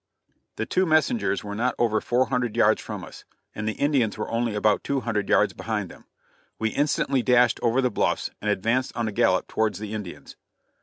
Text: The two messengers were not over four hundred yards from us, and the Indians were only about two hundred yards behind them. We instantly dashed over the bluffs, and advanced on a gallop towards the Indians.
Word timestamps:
The 0.55 0.65
two 0.65 0.87
messengers 0.87 1.43
were 1.43 1.53
not 1.53 1.75
over 1.77 2.01
four 2.01 2.25
hundred 2.25 2.57
yards 2.57 2.81
from 2.81 3.03
us, 3.03 3.23
and 3.53 3.67
the 3.67 3.73
Indians 3.73 4.17
were 4.17 4.31
only 4.31 4.55
about 4.55 4.83
two 4.83 5.01
hundred 5.01 5.29
yards 5.29 5.53
behind 5.53 5.91
them. 5.91 6.05
We 6.57 6.69
instantly 6.69 7.21
dashed 7.21 7.59
over 7.61 7.81
the 7.81 7.91
bluffs, 7.91 8.31
and 8.41 8.49
advanced 8.49 8.93
on 8.95 9.07
a 9.07 9.11
gallop 9.11 9.47
towards 9.47 9.77
the 9.77 9.93
Indians. 9.93 10.35